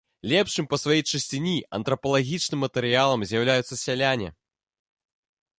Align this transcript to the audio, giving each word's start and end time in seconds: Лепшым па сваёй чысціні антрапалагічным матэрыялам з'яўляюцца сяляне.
Лепшым 0.31 0.65
па 0.71 0.79
сваёй 0.83 1.03
чысціні 1.11 1.53
антрапалагічным 1.79 2.59
матэрыялам 2.67 3.19
з'яўляюцца 3.33 3.75
сяляне. 3.85 4.29